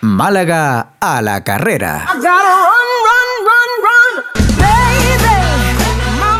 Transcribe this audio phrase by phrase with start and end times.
[0.00, 2.06] Málaga a la carrera.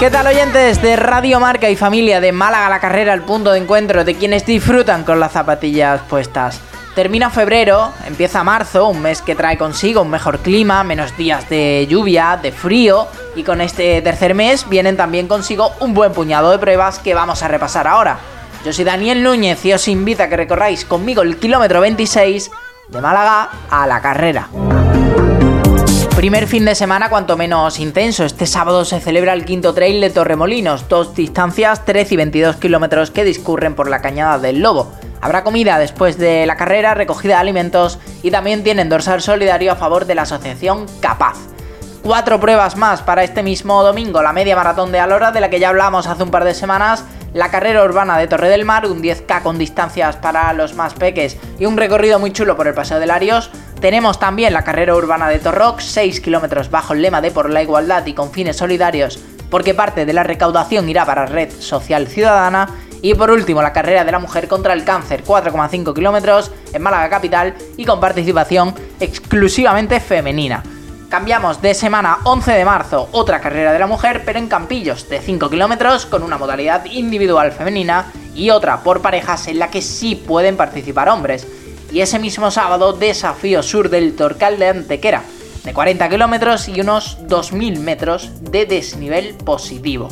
[0.00, 3.52] ¿Qué tal oyentes de Radio Marca y familia de Málaga a la carrera, el punto
[3.52, 6.60] de encuentro de quienes disfrutan con las zapatillas puestas?
[6.96, 11.86] Termina febrero, empieza marzo, un mes que trae consigo un mejor clima, menos días de
[11.88, 13.06] lluvia, de frío,
[13.36, 17.42] y con este tercer mes vienen también consigo un buen puñado de pruebas que vamos
[17.44, 18.18] a repasar ahora.
[18.64, 22.50] Yo soy Daniel Núñez y os invito a que recorráis conmigo el kilómetro 26
[22.88, 24.48] de Málaga a la carrera.
[26.16, 28.24] Primer fin de semana cuanto menos intenso.
[28.24, 33.10] Este sábado se celebra el quinto trail de Torremolinos, dos distancias 13 y 22 kilómetros
[33.10, 34.94] que discurren por la cañada del Lobo.
[35.20, 39.76] Habrá comida después de la carrera, recogida de alimentos y también tienen dorsal solidario a
[39.76, 41.36] favor de la asociación Capaz.
[42.02, 45.60] Cuatro pruebas más para este mismo domingo, la media maratón de Alora de la que
[45.60, 49.02] ya hablamos hace un par de semanas, la carrera urbana de Torre del Mar, un
[49.02, 53.00] 10K con distancias para los más peques y un recorrido muy chulo por el Paseo
[53.00, 53.50] de Larios.
[53.80, 57.62] Tenemos también la carrera urbana de Torrox, 6 kilómetros bajo el lema de Por la
[57.62, 59.18] Igualdad y con fines solidarios,
[59.50, 62.68] porque parte de la recaudación irá para Red Social Ciudadana.
[63.02, 67.10] Y por último, la carrera de la mujer contra el cáncer, 4,5 kilómetros en Málaga
[67.10, 70.62] Capital y con participación exclusivamente femenina.
[71.14, 75.20] Cambiamos de semana 11 de marzo, otra carrera de la mujer, pero en Campillos, de
[75.20, 80.16] 5 kilómetros, con una modalidad individual femenina y otra por parejas en la que sí
[80.16, 81.46] pueden participar hombres.
[81.92, 85.22] Y ese mismo sábado, desafío sur del Torcal de Antequera,
[85.62, 90.08] de 40 kilómetros y unos 2.000 metros de desnivel positivo.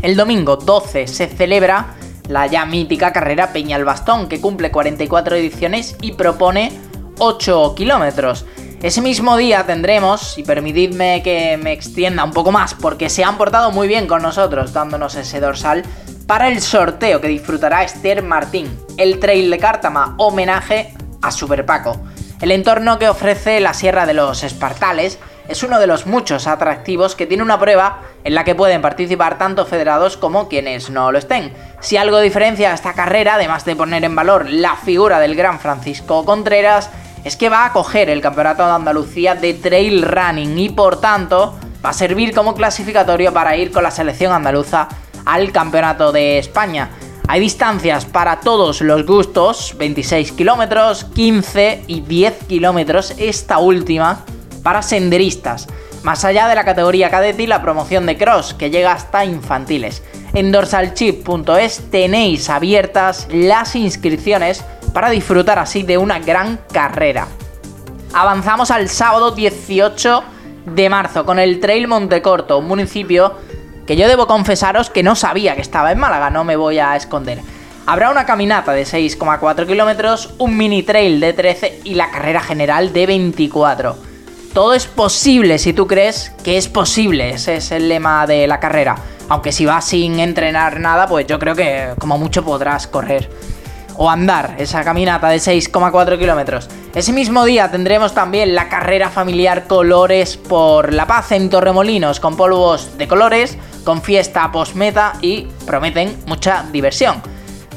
[0.00, 1.96] El domingo 12 se celebra
[2.28, 6.72] la ya mítica carrera Peña al Bastón, que cumple 44 ediciones y propone
[7.18, 8.46] 8 kilómetros.
[8.84, 13.38] Ese mismo día tendremos, y permitidme que me extienda un poco más, porque se han
[13.38, 15.82] portado muy bien con nosotros dándonos ese dorsal,
[16.26, 21.98] para el sorteo que disfrutará Esther Martín, el Trail de Cártama, homenaje a Super Paco.
[22.42, 27.14] El entorno que ofrece la Sierra de los Espartales es uno de los muchos atractivos
[27.14, 31.16] que tiene una prueba en la que pueden participar tanto federados como quienes no lo
[31.16, 31.54] estén.
[31.80, 36.26] Si algo diferencia esta carrera, además de poner en valor la figura del gran Francisco
[36.26, 36.90] Contreras,
[37.24, 41.58] es que va a coger el Campeonato de Andalucía de Trail Running y por tanto
[41.84, 44.88] va a servir como clasificatorio para ir con la selección andaluza
[45.24, 46.90] al Campeonato de España.
[47.26, 54.24] Hay distancias para todos los gustos, 26 kilómetros, 15 y 10 kilómetros, esta última
[54.62, 55.66] para senderistas,
[56.02, 60.02] más allá de la categoría cadete y la promoción de cross, que llega hasta infantiles.
[60.34, 64.62] En dorsalchip.es tenéis abiertas las inscripciones
[64.94, 67.28] para disfrutar así de una gran carrera.
[68.14, 70.24] Avanzamos al sábado 18
[70.64, 73.34] de marzo con el Trail Montecorto, un municipio
[73.86, 76.96] que yo debo confesaros que no sabía que estaba en Málaga, no me voy a
[76.96, 77.40] esconder.
[77.84, 82.94] Habrá una caminata de 6,4 kilómetros, un mini trail de 13 y la carrera general
[82.94, 84.14] de 24
[84.54, 87.30] todo es posible si tú crees que es posible.
[87.30, 88.94] Ese es el lema de la carrera.
[89.28, 93.28] Aunque si vas sin entrenar nada, pues yo creo que como mucho podrás correr.
[93.96, 96.68] O andar esa caminata de 6,4 kilómetros.
[96.94, 102.36] Ese mismo día tendremos también la carrera familiar Colores por la Paz en Torremolinos, con
[102.36, 107.22] polvos de colores, con fiesta post-meta y prometen mucha diversión.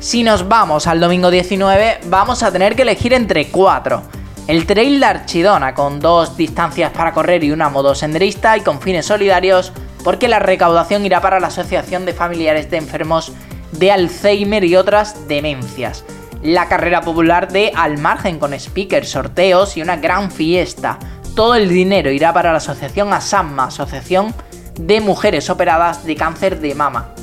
[0.00, 4.02] Si nos vamos al domingo 19, vamos a tener que elegir entre cuatro
[4.46, 8.80] el Trail de Archidona, con dos distancias para correr y una modo senderista y con
[8.80, 13.32] fines solidarios, porque la recaudación irá para la Asociación de Familiares de Enfermos
[13.78, 16.04] de Alzheimer y otras demencias.
[16.42, 20.98] La carrera popular de Al Margen con speakers, sorteos y una gran fiesta.
[21.34, 24.34] Todo el dinero irá para la Asociación ASAMMA, Asociación
[24.78, 27.14] de Mujeres Operadas de Cáncer de Mama.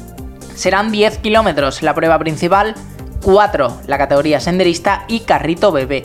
[0.56, 2.76] Serán 10 kilómetros la prueba principal,
[3.24, 6.04] 4 la categoría senderista y carrito bebé.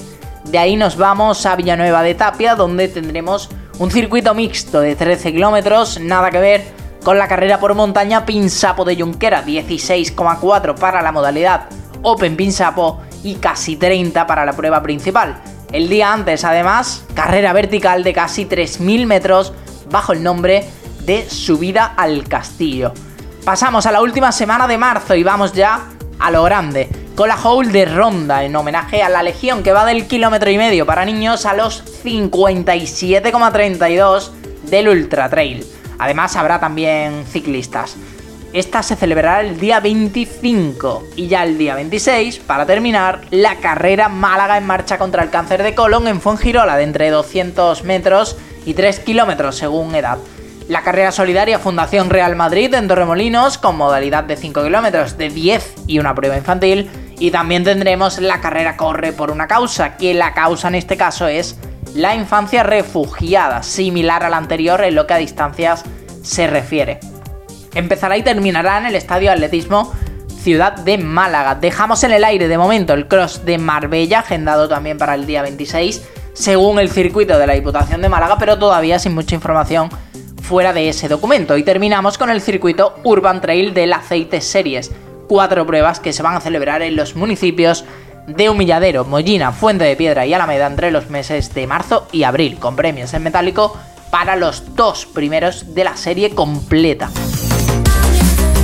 [0.51, 3.49] De ahí nos vamos a Villanueva de Tapia, donde tendremos
[3.79, 6.75] un circuito mixto de 13 kilómetros, nada que ver
[7.06, 11.67] con la carrera por montaña Pinsapo de Junquera, 16,4 para la modalidad
[12.03, 15.41] Open Pinsapo y casi 30 para la prueba principal.
[15.70, 19.53] El día antes, además, carrera vertical de casi 3.000 metros
[19.88, 20.69] bajo el nombre
[21.05, 22.93] de Subida al Castillo.
[23.44, 25.82] Pasamos a la última semana de marzo y vamos ya
[26.19, 29.85] a lo grande con la Hole de Ronda en homenaje a la Legión que va
[29.85, 34.31] del kilómetro y medio para niños a los 57,32
[34.64, 35.64] del Ultra Trail.
[35.98, 37.96] Además habrá también ciclistas.
[38.52, 44.08] Esta se celebrará el día 25 y ya el día 26, para terminar, la carrera
[44.08, 48.75] Málaga en marcha contra el cáncer de colon en Fuengirola de entre 200 metros y
[48.75, 50.19] 3 kilómetros según edad.
[50.69, 55.75] La carrera solidaria Fundación Real Madrid en Torremolinos con modalidad de 5 kilómetros de 10
[55.87, 56.90] y una prueba infantil
[57.20, 61.28] Y también tendremos la carrera Corre por una causa, que la causa en este caso
[61.28, 61.56] es
[61.96, 65.82] la infancia refugiada, similar a la anterior en lo que a distancias
[66.22, 67.00] se refiere.
[67.75, 69.93] Empezará y terminará en el Estadio Atletismo
[70.40, 71.54] Ciudad de Málaga.
[71.54, 75.43] Dejamos en el aire de momento el cross de Marbella, agendado también para el día
[75.43, 76.02] 26,
[76.34, 79.88] según el circuito de la Diputación de Málaga, pero todavía sin mucha información
[80.43, 81.56] fuera de ese documento.
[81.56, 84.93] Y terminamos con el circuito Urban Trail del Aceite Series.
[85.28, 87.84] Cuatro pruebas que se van a celebrar en los municipios
[88.26, 92.58] de Humilladero, Mollina, Fuente de Piedra y Alameda entre los meses de marzo y abril,
[92.58, 93.76] con premios en metálico
[94.11, 97.11] para los dos primeros de la serie completa.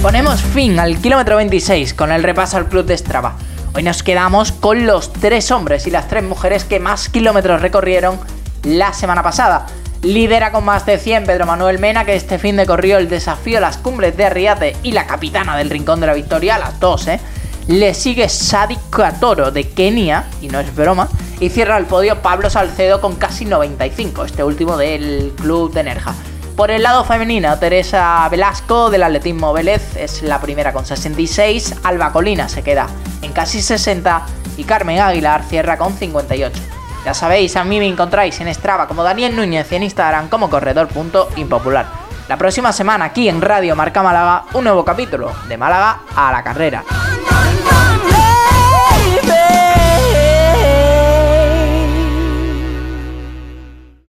[0.02, 3.36] Ponemos fin al kilómetro 26 con el repaso al club de Strava.
[3.74, 8.18] Hoy nos quedamos con los tres hombres y las tres mujeres que más kilómetros recorrieron
[8.64, 9.66] la semana pasada.
[10.02, 13.60] Lidera con más de 100 Pedro Manuel Mena, que este fin de corrió el desafío
[13.60, 17.20] las cumbres de Arriate y la capitana del Rincón de la Victoria, las dos, ¿eh?
[17.68, 22.50] Le sigue Sadi Katoro de Kenia, y no es broma, y cierra el podio Pablo
[22.50, 26.14] Salcedo con casi 95, este último del club de Nerja.
[26.56, 32.12] Por el lado femenino, Teresa Velasco del atletismo Vélez es la primera con 66, Alba
[32.12, 32.88] Colina se queda
[33.22, 34.26] en casi 60
[34.56, 36.60] y Carmen Aguilar cierra con 58.
[37.04, 40.50] Ya sabéis, a mí me encontráis en Strava como Daniel Núñez y en Instagram como
[40.50, 41.86] corredor.impopular.
[42.28, 46.44] La próxima semana aquí en Radio Marca Málaga, un nuevo capítulo de Málaga a la
[46.44, 46.84] carrera.